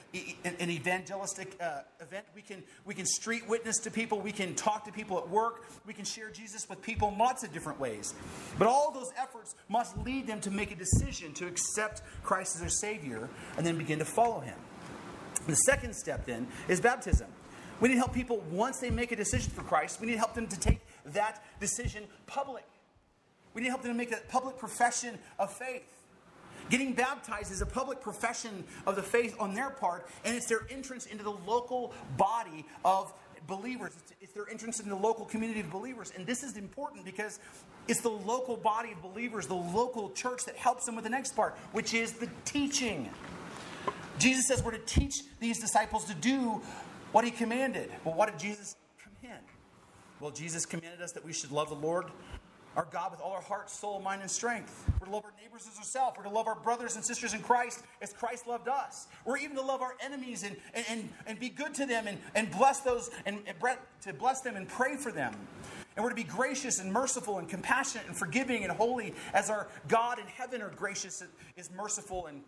[0.44, 2.24] an evangelistic uh, event.
[2.34, 4.20] We can, we can street witness to people.
[4.20, 5.64] We can talk to people at work.
[5.86, 8.14] We can share Jesus with people in lots of different ways.
[8.58, 12.60] But all those efforts must lead them to make a decision to accept Christ as
[12.60, 14.58] their Savior and then begin to follow Him.
[15.46, 17.28] The second step then is baptism.
[17.80, 20.18] We need to help people once they make a decision for Christ, we need to
[20.18, 22.64] help them to take that decision public.
[23.54, 25.82] We need to help them to make that public profession of faith.
[26.68, 30.66] Getting baptized is a public profession of the faith on their part, and it's their
[30.70, 33.12] entrance into the local body of
[33.46, 33.92] believers.
[33.96, 36.12] It's, it's, their entrance into the local community of believers.
[36.16, 37.38] And this is important because
[37.88, 41.36] it's the local body of believers, the local church that helps them with the next
[41.36, 43.08] part, which is the teaching.
[44.18, 46.60] Jesus says we're to teach these disciples to do
[47.12, 47.90] what he commanded.
[48.04, 49.44] Well, what did Jesus command?
[50.20, 52.06] Well, Jesus commanded us that we should love the Lord
[52.76, 54.84] our God with all our heart, soul, mind, and strength.
[55.00, 56.16] We're to love our neighbors as ourselves.
[56.16, 59.08] We're to love our brothers and sisters in Christ as Christ loved us.
[59.24, 60.56] We're even to love our enemies and,
[60.88, 63.56] and, and, be good to them and, and bless those and, and
[64.02, 65.34] to bless them and pray for them.
[65.96, 69.66] And we're to be gracious and merciful and compassionate and forgiving and holy as our
[69.88, 71.24] God in heaven are gracious,
[71.56, 72.42] is merciful and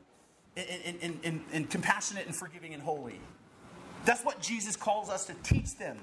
[0.56, 3.20] and, and, and, and compassionate and forgiving and holy.
[4.04, 5.98] That's what Jesus calls us to teach them.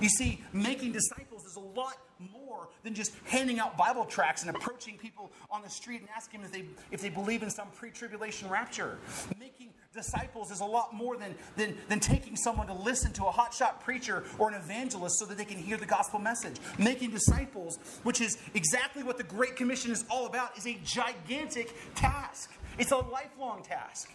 [0.00, 4.54] You see, making disciples is a lot more than just handing out Bible tracts and
[4.54, 7.68] approaching people on the street and asking them if they, if they believe in some
[7.74, 8.98] pre tribulation rapture.
[9.38, 13.32] Making disciples is a lot more than, than, than taking someone to listen to a
[13.32, 16.56] hotshot preacher or an evangelist so that they can hear the gospel message.
[16.78, 21.74] Making disciples, which is exactly what the Great Commission is all about, is a gigantic
[21.94, 22.52] task.
[22.78, 24.10] It's a lifelong task.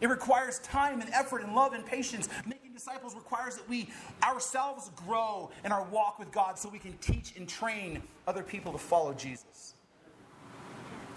[0.00, 2.28] It requires time and effort and love and patience.
[2.46, 3.88] Making disciples requires that we
[4.24, 8.72] ourselves grow in our walk with God so we can teach and train other people
[8.72, 9.74] to follow Jesus.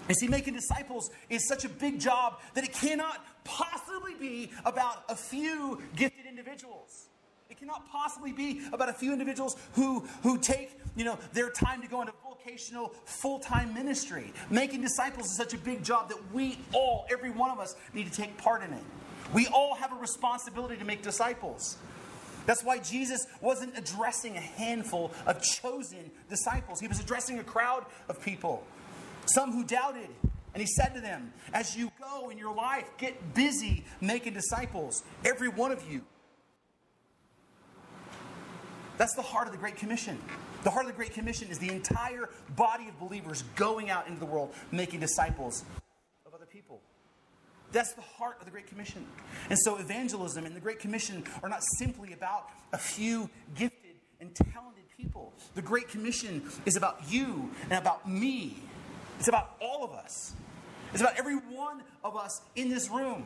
[0.09, 5.05] You see, making disciples is such a big job that it cannot possibly be about
[5.07, 7.07] a few gifted individuals.
[7.49, 11.81] It cannot possibly be about a few individuals who, who take you know, their time
[11.81, 14.33] to go into vocational full-time ministry.
[14.49, 18.11] Making disciples is such a big job that we all, every one of us, need
[18.11, 18.83] to take part in it.
[19.31, 21.77] We all have a responsibility to make disciples.
[22.45, 26.79] That's why Jesus wasn't addressing a handful of chosen disciples.
[26.79, 28.65] He was addressing a crowd of people,
[29.25, 30.09] some who doubted.
[30.53, 35.03] And he said to them, As you go in your life, get busy making disciples,
[35.25, 36.01] every one of you.
[38.97, 40.19] That's the heart of the Great Commission.
[40.63, 44.19] The heart of the Great Commission is the entire body of believers going out into
[44.19, 45.65] the world, making disciples
[46.25, 46.81] of other people.
[47.73, 49.05] That's the heart of the Great Commission.
[49.49, 54.33] And so, evangelism and the Great Commission are not simply about a few gifted and
[54.33, 55.33] talented people.
[55.55, 58.63] The Great Commission is about you and about me,
[59.19, 60.33] it's about all of us.
[60.93, 63.23] It's about every one of us in this room.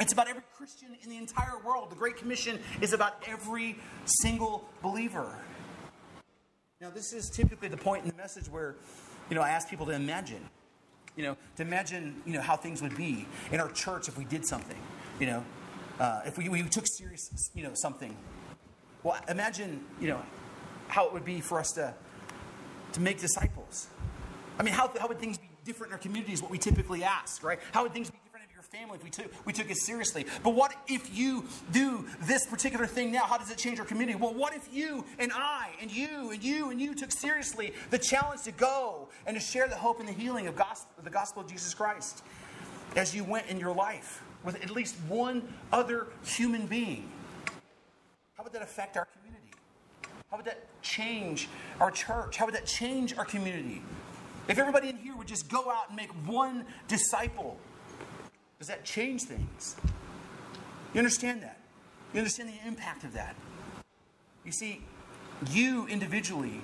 [0.00, 1.90] It's about every Christian in the entire world.
[1.90, 5.38] The Great Commission is about every single believer.
[6.80, 8.76] Now, this is typically the point in the message where,
[9.28, 10.48] you know, I ask people to imagine,
[11.16, 14.24] you know, to imagine, you know, how things would be in our church if we
[14.24, 14.78] did something,
[15.20, 15.44] you know,
[16.00, 18.16] uh, if we, we took serious, you know, something.
[19.02, 20.22] Well, imagine, you know,
[20.88, 21.94] how it would be for us to,
[22.92, 23.88] to make disciples.
[24.58, 27.42] I mean, how, how would things be different in our communities, what we typically ask,
[27.42, 27.58] right?
[27.72, 28.18] How would things be
[28.72, 30.24] family if we took, we took it seriously.
[30.42, 33.24] But what if you do this particular thing now?
[33.24, 34.18] How does it change our community?
[34.18, 37.98] Well, what if you and I and you and you and you took seriously the
[37.98, 41.42] challenge to go and to share the hope and the healing of gospel, the gospel
[41.42, 42.22] of Jesus Christ
[42.96, 47.10] as you went in your life with at least one other human being?
[48.38, 49.52] How would that affect our community?
[50.30, 52.38] How would that change our church?
[52.38, 53.82] How would that change our community?
[54.48, 57.58] If everybody in here would just go out and make one disciple,
[58.62, 59.74] does that change things?
[60.94, 61.58] You understand that?
[62.14, 63.34] You understand the impact of that?
[64.44, 64.84] You see,
[65.50, 66.60] you individually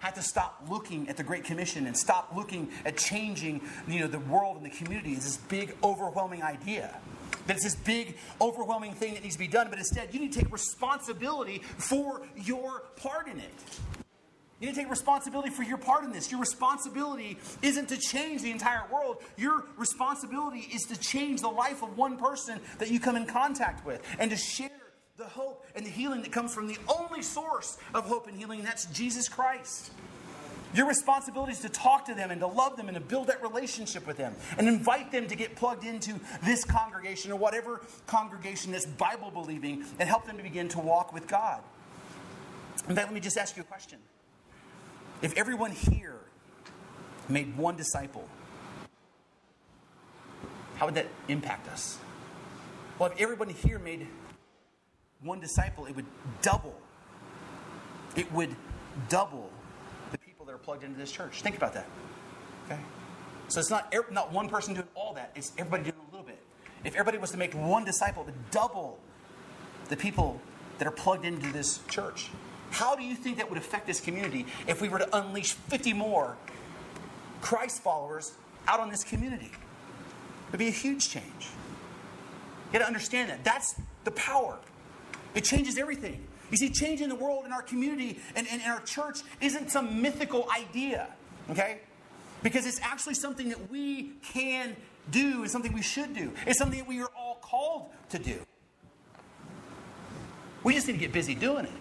[0.00, 4.08] have to stop looking at the Great Commission and stop looking at changing you know,
[4.08, 6.92] the world and the community as this big, overwhelming idea.
[7.46, 10.32] That it's this big, overwhelming thing that needs to be done, but instead you need
[10.32, 14.01] to take responsibility for your part in it.
[14.62, 16.30] You need to take responsibility for your part in this.
[16.30, 19.16] Your responsibility isn't to change the entire world.
[19.36, 23.84] Your responsibility is to change the life of one person that you come in contact
[23.84, 24.70] with and to share
[25.16, 28.60] the hope and the healing that comes from the only source of hope and healing,
[28.60, 29.90] and that's Jesus Christ.
[30.74, 33.42] Your responsibility is to talk to them and to love them and to build that
[33.42, 38.70] relationship with them and invite them to get plugged into this congregation or whatever congregation
[38.70, 41.60] that's Bible believing and help them to begin to walk with God.
[42.88, 43.98] In fact, let me just ask you a question.
[45.22, 46.16] If everyone here
[47.28, 48.28] made one disciple,
[50.76, 51.96] how would that impact us?
[52.98, 54.08] Well, if everybody here made
[55.22, 56.06] one disciple, it would
[56.42, 56.74] double.
[58.16, 58.54] It would
[59.08, 59.48] double
[60.10, 61.40] the people that are plugged into this church.
[61.40, 61.86] Think about that.
[62.66, 62.80] Okay?
[63.46, 66.38] So it's not, not one person doing all that, it's everybody doing a little bit.
[66.84, 68.98] If everybody was to make one disciple, it would double
[69.88, 70.40] the people
[70.78, 72.30] that are plugged into this church.
[72.72, 75.92] How do you think that would affect this community if we were to unleash 50
[75.92, 76.36] more
[77.42, 78.32] Christ followers
[78.66, 79.52] out on this community?
[80.48, 81.50] It'd be a huge change.
[82.72, 83.44] You got to understand that.
[83.44, 84.56] That's the power.
[85.34, 86.26] It changes everything.
[86.50, 90.00] You see, changing the world in our community and, and in our church isn't some
[90.00, 91.08] mythical idea,
[91.50, 91.80] okay?
[92.42, 94.76] Because it's actually something that we can
[95.10, 96.32] do and something we should do.
[96.46, 98.38] It's something that we are all called to do.
[100.64, 101.72] We just need to get busy doing it.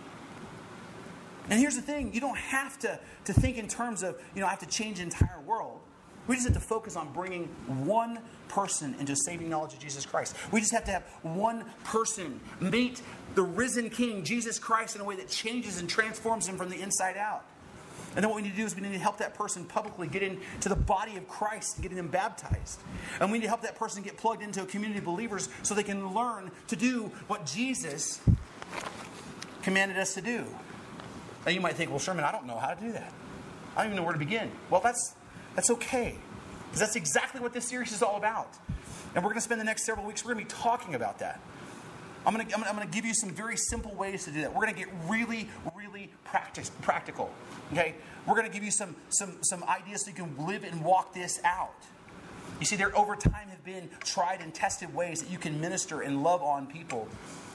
[1.52, 4.48] And here's the thing you don't have to, to think in terms of, you know,
[4.48, 5.82] I have to change the entire world.
[6.26, 10.36] We just have to focus on bringing one person into saving knowledge of Jesus Christ.
[10.52, 13.02] We just have to have one person meet
[13.36, 16.80] the risen King, Jesus Christ, in a way that changes and transforms him from the
[16.80, 17.44] inside out.
[18.16, 20.08] And then what we need to do is we need to help that person publicly
[20.08, 22.80] get into the body of Christ and getting them baptized.
[23.20, 25.76] And we need to help that person get plugged into a community of believers so
[25.76, 28.22] they can learn to do what Jesus
[29.64, 30.46] commanded us to do.
[31.46, 33.12] Now you might think, well, Sherman, I don't know how to do that.
[33.76, 34.52] I don't even know where to begin.
[34.70, 35.16] Well, that's
[35.56, 36.18] that's okay.
[36.66, 38.58] Because that's exactly what this series is all about.
[39.14, 41.20] And we're going to spend the next several weeks, we're going to be talking about
[41.20, 41.42] that.
[42.26, 44.54] I'm going, to, I'm, going to give you some very simple ways to do that.
[44.54, 47.32] We're going to get really, really practice, practical.
[47.74, 47.96] Okay?
[48.28, 51.14] We're going to give you some, some, some ideas so you can live and walk
[51.14, 51.74] this out.
[52.60, 56.02] You see, there over time have been tried and tested ways that you can minister
[56.02, 57.08] and love on people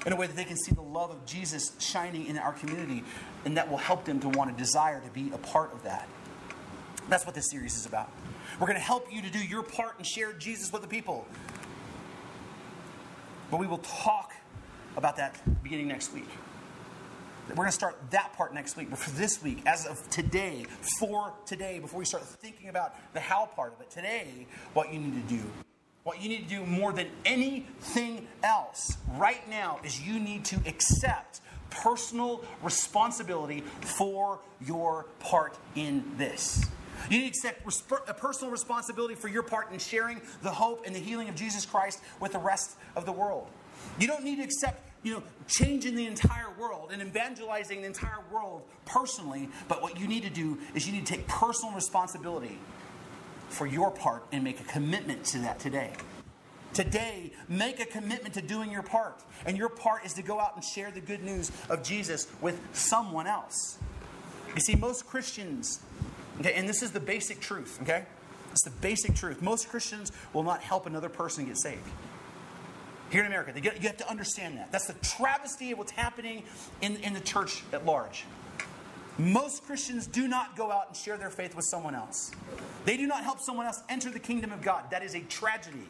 [0.06, 3.02] in a way that they can see the love of Jesus shining in our community,
[3.44, 6.08] and that will help them to want to desire to be a part of that.
[7.08, 8.10] That's what this series is about.
[8.60, 11.26] We're going to help you to do your part and share Jesus with the people.
[13.50, 14.32] But we will talk
[14.96, 16.28] about that beginning next week.
[17.48, 18.90] We're going to start that part next week.
[18.90, 20.66] But for this week, as of today,
[20.98, 24.98] for today, before we start thinking about the how part of it, today, what you
[24.98, 25.42] need to do,
[26.06, 30.54] what you need to do more than anything else right now is you need to
[30.64, 36.64] accept personal responsibility for your part in this.
[37.10, 40.94] You need to accept a personal responsibility for your part in sharing the hope and
[40.94, 43.48] the healing of Jesus Christ with the rest of the world.
[43.98, 48.20] You don't need to accept, you know, changing the entire world and evangelizing the entire
[48.30, 52.60] world personally, but what you need to do is you need to take personal responsibility
[53.48, 55.92] for your part and make a commitment to that today.
[56.74, 59.22] Today, make a commitment to doing your part.
[59.46, 62.60] And your part is to go out and share the good news of Jesus with
[62.72, 63.78] someone else.
[64.54, 65.80] You see, most Christians
[66.40, 68.04] Okay, and this is the basic truth, okay?
[68.52, 69.42] It's the basic truth.
[69.42, 71.82] Most Christians will not help another person get saved.
[73.10, 74.72] Here in America, get, you have to understand that.
[74.72, 76.42] That's the travesty of what's happening
[76.80, 78.24] in, in the church at large.
[79.18, 82.30] Most Christians do not go out and share their faith with someone else.
[82.84, 84.90] They do not help someone else enter the kingdom of God.
[84.90, 85.88] That is a tragedy.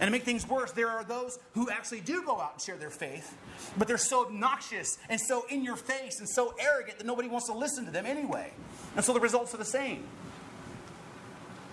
[0.00, 2.76] And to make things worse, there are those who actually do go out and share
[2.76, 3.36] their faith,
[3.76, 7.46] but they're so obnoxious and so in your face and so arrogant that nobody wants
[7.46, 8.52] to listen to them anyway.
[8.96, 10.04] And so the results are the same.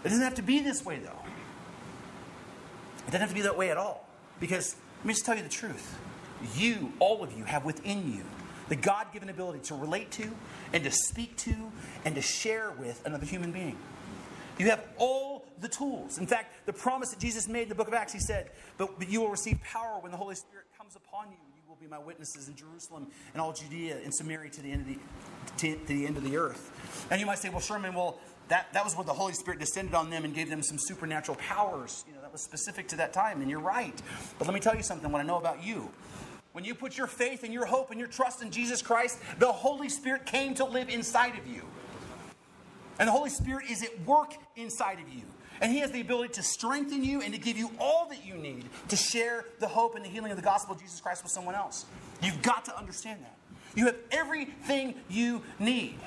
[0.04, 1.10] It doesn't have to be this way, though.
[3.00, 4.08] It doesn't have to be that way at all.
[4.40, 5.98] Because let me just tell you the truth.
[6.56, 8.24] You, all of you, have within you
[8.70, 10.32] the God given ability to relate to
[10.74, 11.54] and to speak to
[12.06, 13.78] and to share with another human being.
[14.58, 16.18] You have all the tools.
[16.18, 19.00] In fact, the promise that Jesus made in the book of Acts, he said, But,
[19.00, 21.38] but you will receive power when the Holy Spirit comes upon you.
[21.56, 24.82] You will be my witnesses in Jerusalem and all Judea and Samaria to the end
[24.82, 24.98] of the,
[25.58, 27.08] to, to the, end of the earth.
[27.10, 29.94] And you might say, Well, Sherman, well, that, that was where the Holy Spirit descended
[29.94, 32.04] on them and gave them some supernatural powers.
[32.08, 34.00] You know, that was specific to that time, and you're right.
[34.38, 35.90] But let me tell you something what I know about you.
[36.52, 39.52] When you put your faith and your hope and your trust in Jesus Christ, the
[39.52, 41.64] Holy Spirit came to live inside of you.
[42.98, 45.22] And the Holy Spirit is at work inside of you.
[45.62, 48.36] And He has the ability to strengthen you and to give you all that you
[48.36, 51.32] need to share the hope and the healing of the gospel of Jesus Christ with
[51.32, 51.86] someone else.
[52.22, 53.36] You've got to understand that.
[53.76, 56.00] You have everything you need.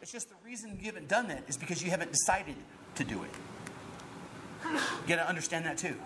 [0.00, 2.54] It's just the reason you haven't done that is because you haven't decided
[2.94, 3.30] to do it.
[4.64, 5.96] You got to understand that too.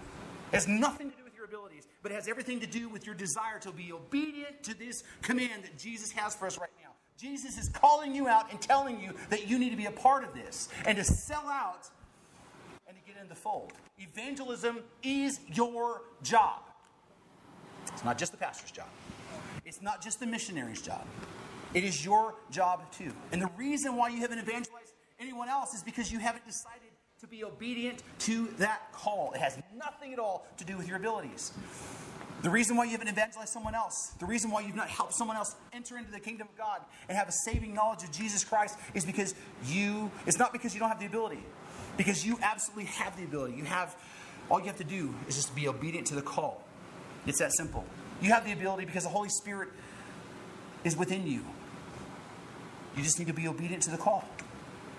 [0.52, 1.09] It has nothing
[1.50, 5.02] abilities, but it has everything to do with your desire to be obedient to this
[5.22, 6.90] command that Jesus has for us right now.
[7.18, 10.24] Jesus is calling you out and telling you that you need to be a part
[10.24, 11.88] of this and to sell out
[12.86, 13.72] and to get in the fold.
[13.98, 16.62] Evangelism is your job.
[17.92, 18.88] It's not just the pastor's job,
[19.64, 21.04] it's not just the missionary's job.
[21.74, 23.12] It is your job too.
[23.32, 26.89] And the reason why you haven't evangelized anyone else is because you haven't decided
[27.20, 29.32] to be obedient to that call.
[29.34, 31.52] It has nothing at all to do with your abilities.
[32.42, 35.36] The reason why you haven't evangelized someone else, the reason why you've not helped someone
[35.36, 38.78] else enter into the kingdom of God and have a saving knowledge of Jesus Christ
[38.94, 39.34] is because
[39.66, 41.40] you, it's not because you don't have the ability,
[41.98, 43.54] because you absolutely have the ability.
[43.54, 43.94] You have,
[44.48, 46.62] all you have to do is just be obedient to the call.
[47.26, 47.84] It's that simple.
[48.22, 49.68] You have the ability because the Holy Spirit
[50.84, 51.44] is within you.
[52.96, 54.26] You just need to be obedient to the call.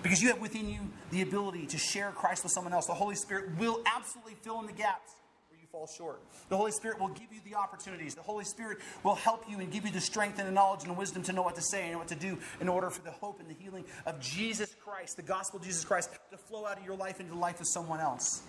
[0.04, 0.80] Because you have within you
[1.12, 2.88] the ability to share Christ with someone else.
[2.88, 5.12] The Holy Spirit will absolutely fill in the gaps
[5.50, 6.22] where you fall short.
[6.50, 8.16] The Holy Spirit will give you the opportunities.
[8.16, 10.90] The Holy Spirit will help you and give you the strength and the knowledge and
[10.90, 13.12] the wisdom to know what to say and what to do in order for the
[13.12, 16.80] hope and the healing of Jesus Christ, the gospel of Jesus Christ, to flow out
[16.80, 18.42] of your life into the life of someone else.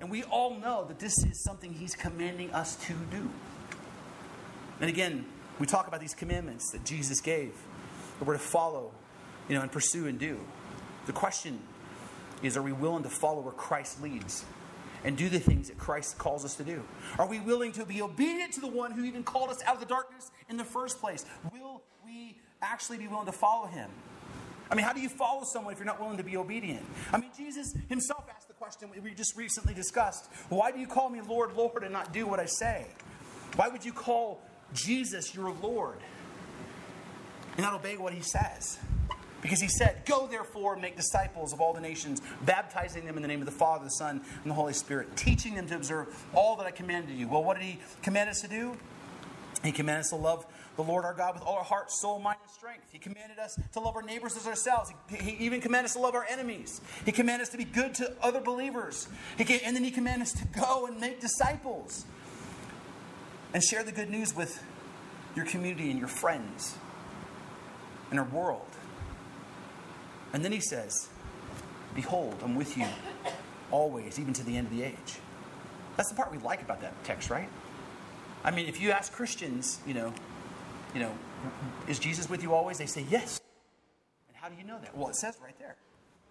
[0.00, 3.28] And we all know that this is something He's commanding us to do.
[4.80, 5.26] And again,
[5.58, 7.52] we talk about these commandments that Jesus gave
[8.18, 8.92] that we're to follow,
[9.50, 10.38] you know, and pursue and do.
[11.06, 11.58] The question
[12.42, 14.44] is are we willing to follow where Christ leads
[15.04, 16.82] and do the things that Christ calls us to do?
[17.18, 19.80] Are we willing to be obedient to the one who even called us out of
[19.80, 21.24] the darkness in the first place?
[21.52, 23.90] Will we actually be willing to follow him?
[24.70, 26.86] I mean, how do you follow someone if you're not willing to be obedient?
[27.12, 31.10] I mean, Jesus himself asked the question we just recently discussed Why do you call
[31.10, 32.86] me Lord, Lord, and not do what I say?
[33.56, 34.40] Why would you call
[34.72, 35.98] Jesus your Lord
[37.56, 38.78] and not obey what he says?
[39.42, 43.22] Because he said, Go therefore and make disciples of all the nations, baptizing them in
[43.22, 46.08] the name of the Father, the Son, and the Holy Spirit, teaching them to observe
[46.34, 47.28] all that I commanded you.
[47.28, 48.76] Well, what did he command us to do?
[49.62, 52.38] He commanded us to love the Lord our God with all our heart, soul, mind,
[52.42, 52.84] and strength.
[52.90, 54.90] He commanded us to love our neighbors as ourselves.
[55.08, 56.80] He, he even commanded us to love our enemies.
[57.04, 59.08] He commanded us to be good to other believers.
[59.36, 62.06] He, and then he commanded us to go and make disciples
[63.52, 64.62] and share the good news with
[65.36, 66.76] your community and your friends
[68.10, 68.66] and our world.
[70.32, 71.08] And then he says,
[71.94, 72.86] Behold, I'm with you
[73.70, 75.18] always, even to the end of the age.
[75.96, 77.48] That's the part we like about that text, right?
[78.44, 80.12] I mean, if you ask Christians, you know,
[80.94, 81.12] you know,
[81.88, 82.78] is Jesus with you always?
[82.78, 83.40] They say yes.
[84.28, 84.96] And how do you know that?
[84.96, 85.76] Well, it says right there.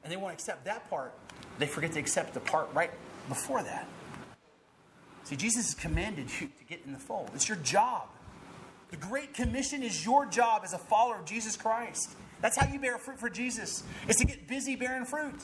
[0.04, 1.14] And they want to accept that part.
[1.60, 2.92] They forget to accept the part right
[3.28, 3.88] before that.
[5.26, 7.30] See, Jesus has commanded you to get in the fold.
[7.36, 8.08] It's your job.
[8.90, 12.16] The Great Commission is your job as a follower of Jesus Christ.
[12.42, 15.42] That's how you bear fruit for Jesus, is to get busy bearing fruit.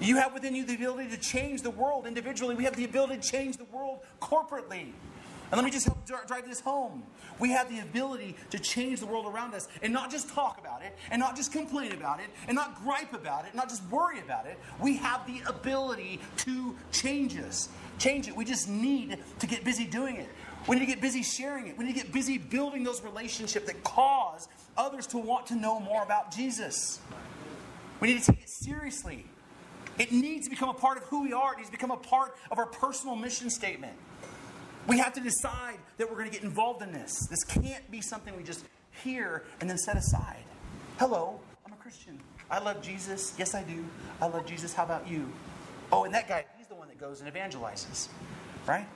[0.00, 2.54] You have within you the ability to change the world individually.
[2.54, 4.92] We have the ability to change the world corporately.
[5.50, 7.02] And let me just help drive this home.
[7.38, 10.82] We have the ability to change the world around us and not just talk about
[10.82, 14.20] it, and not just complain about it, and not gripe about it, not just worry
[14.20, 14.58] about it.
[14.78, 17.70] We have the ability to change us.
[17.98, 18.36] Change it.
[18.36, 20.28] We just need to get busy doing it.
[20.68, 21.78] We need to get busy sharing it.
[21.78, 24.48] We need to get busy building those relationships that cause
[24.78, 27.00] others to want to know more about Jesus.
[28.00, 29.26] We need to take it seriously.
[29.98, 31.52] It needs to become a part of who we are.
[31.52, 33.94] It needs to become a part of our personal mission statement.
[34.86, 37.26] We have to decide that we're going to get involved in this.
[37.28, 38.64] This can't be something we just
[39.02, 40.44] hear and then set aside.
[40.98, 42.18] Hello, I'm a Christian.
[42.50, 43.34] I love Jesus.
[43.36, 43.84] Yes, I do.
[44.20, 44.72] I love Jesus.
[44.72, 45.30] How about you?
[45.92, 48.08] Oh, and that guy, he's the one that goes and evangelizes,
[48.66, 48.86] right?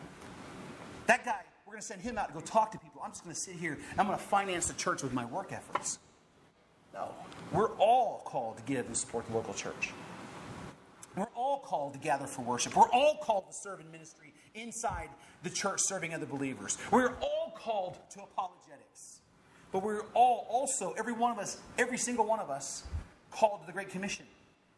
[1.06, 1.40] That guy,
[1.72, 3.00] we're going to send him out to go talk to people.
[3.02, 5.24] I'm just going to sit here and I'm going to finance the church with my
[5.24, 5.98] work efforts.
[6.92, 7.14] No.
[7.50, 9.90] We're all called to give and support the local church.
[11.16, 12.76] We're all called to gather for worship.
[12.76, 15.08] We're all called to serve in ministry inside
[15.44, 16.76] the church, serving other believers.
[16.90, 19.20] We're all called to apologetics.
[19.72, 22.84] But we're all also, every one of us, every single one of us,
[23.30, 24.26] called to the Great Commission.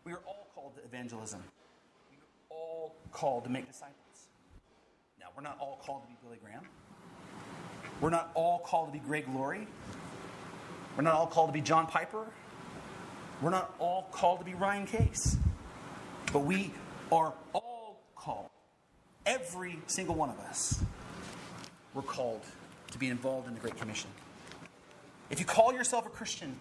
[0.05, 1.43] We are all called to evangelism.
[2.13, 4.29] We are all called to make disciples.
[5.19, 6.69] Now, we're not all called to be Billy Graham.
[8.05, 9.67] We're not all called to be Greg Laurie.
[10.95, 12.27] We're not all called to be John Piper.
[13.41, 15.39] We're not all called to be Ryan Case.
[16.31, 16.75] But we
[17.11, 18.51] are all called,
[19.25, 20.83] every single one of us,
[21.95, 22.43] we're called
[22.91, 24.11] to be involved in the Great Commission.
[25.31, 26.57] If you call yourself a Christian,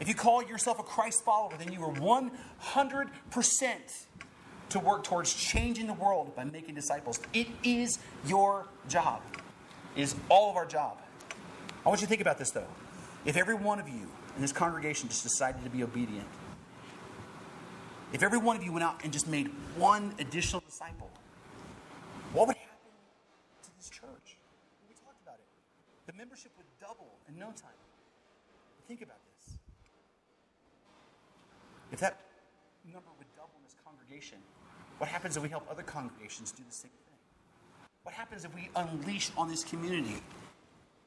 [0.00, 3.06] if you call yourself a Christ follower, then you are 100%
[4.68, 7.20] to work towards changing the world by making disciples.
[7.32, 9.22] It is your job.
[9.94, 10.98] Is all of our job.
[11.84, 12.66] I want you to think about this, though.
[13.24, 16.26] If every one of you in this congregation just decided to be obedient,
[18.12, 21.10] if every one of you went out and just made one additional disciple,
[22.32, 22.90] what would happen
[23.64, 24.36] to this church?
[24.88, 25.46] We talked about it.
[26.06, 27.76] The membership would double in no time.
[28.88, 29.56] Think about this.
[31.92, 32.20] If that
[32.84, 34.38] number would double in this congregation,
[34.98, 37.11] what happens if we help other congregations do the same thing?
[38.02, 40.16] What happens if we unleash on this community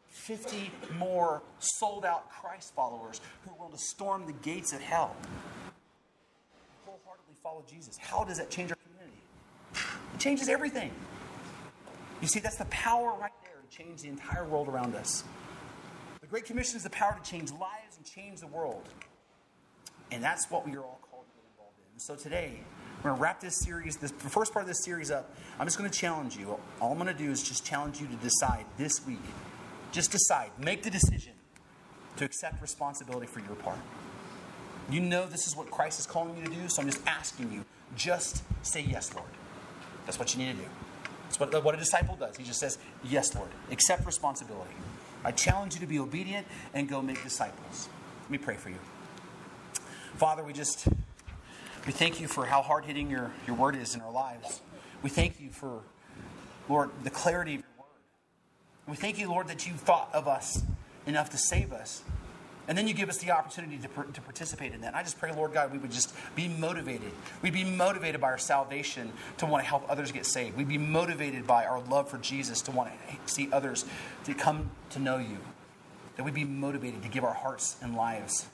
[0.09, 5.13] 50 more sold out Christ followers who are willing to storm the gates of hell?
[6.85, 7.97] Wholeheartedly follow Jesus.
[7.97, 9.19] How does that change our community?
[10.13, 10.91] It changes everything.
[12.21, 15.25] You see, that's the power right there to change the entire world around us.
[16.21, 18.87] The Great Commission is the power to change lives and change the world.
[20.11, 21.99] And that's what we are all called to get involved in.
[21.99, 22.61] So today,
[23.05, 25.35] we're going to wrap this series, this, the first part of this series up.
[25.59, 26.57] I'm just going to challenge you.
[26.81, 29.19] All I'm going to do is just challenge you to decide this week.
[29.91, 30.49] Just decide.
[30.57, 31.33] Make the decision
[32.17, 33.77] to accept responsibility for your part.
[34.89, 37.51] You know this is what Christ is calling you to do, so I'm just asking
[37.51, 37.63] you,
[37.95, 39.29] just say yes, Lord.
[40.07, 40.69] That's what you need to do.
[41.25, 42.37] That's what, what a disciple does.
[42.37, 43.49] He just says, Yes, Lord.
[43.69, 44.73] Accept responsibility.
[45.23, 47.87] I challenge you to be obedient and go make disciples.
[48.23, 48.79] Let me pray for you.
[50.15, 50.87] Father, we just
[51.85, 54.61] we thank you for how hard hitting your, your word is in our lives.
[55.03, 55.81] We thank you for,
[56.67, 57.89] Lord, the clarity of your word.
[58.87, 60.63] We thank you, Lord, that you thought of us
[61.05, 62.01] enough to save us.
[62.67, 64.87] And then you give us the opportunity to, to participate in that.
[64.87, 67.11] And I just pray, Lord God, we would just be motivated.
[67.43, 70.57] We'd be motivated by our salvation to want to help others get saved.
[70.57, 73.85] We'd be motivated by our love for Jesus to want to see others
[74.23, 75.37] to come to know you.
[76.15, 78.47] That we'd be motivated to give our hearts and lives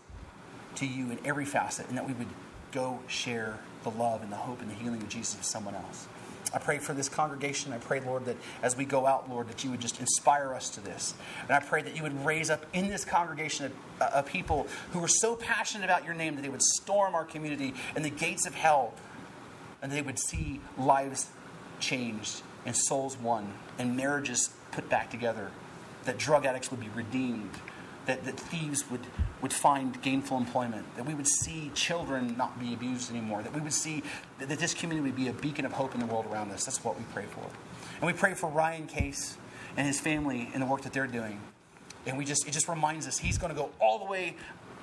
[0.76, 2.28] to you in every facet, and that we would
[2.72, 6.08] go share the love and the hope and the healing of Jesus with someone else.
[6.54, 7.72] I pray for this congregation.
[7.72, 10.70] I pray, Lord, that as we go out, Lord, that you would just inspire us
[10.72, 11.14] to this.
[11.44, 15.02] And I pray that you would raise up in this congregation a, a people who
[15.04, 18.46] are so passionate about your name that they would storm our community and the gates
[18.46, 18.94] of hell
[19.82, 21.28] and they would see lives
[21.80, 25.52] changed and souls won and marriages put back together,
[26.04, 27.52] that drug addicts would be redeemed
[28.06, 29.02] that, that thieves would,
[29.42, 33.62] would find gainful employment, that we would see children not be abused anymore, that we
[33.62, 34.04] would see
[34.40, 36.66] that, that this community would be a beacon of hope in the world around us.
[36.66, 37.46] That's what we pray for.
[37.96, 39.38] And we pray for Ryan Case
[39.78, 41.40] and his family and the work that they're doing.
[42.06, 44.36] And we just it just reminds us he's going to go all the way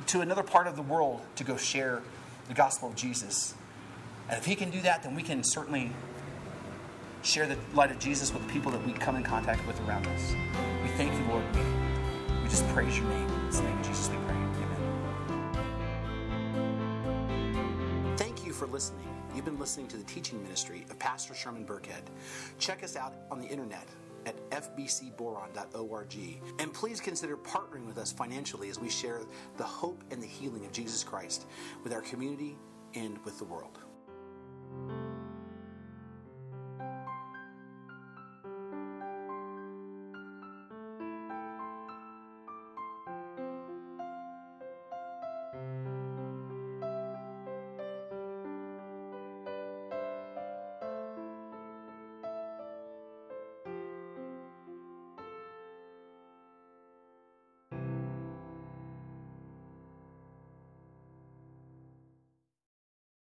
[0.07, 2.03] to another part of the world to go share
[2.47, 3.55] the gospel of Jesus.
[4.29, 5.91] And if he can do that, then we can certainly
[7.23, 10.07] share the light of Jesus with the people that we come in contact with around
[10.07, 10.33] us.
[10.83, 11.45] We thank you, Lord.
[12.49, 13.28] We just praise your name.
[13.28, 14.34] In the name of Jesus we pray.
[14.34, 14.78] Amen.
[18.16, 19.07] Thank you for listening.
[19.34, 22.05] You've been listening to the teaching ministry of Pastor Sherman Burkhead.
[22.59, 23.86] Check us out on the internet
[24.24, 26.16] at fbcboron.org.
[26.59, 29.20] And please consider partnering with us financially as we share
[29.59, 31.44] the hope and the healing of Jesus Christ
[31.84, 32.57] with our community
[32.94, 33.78] and with the world.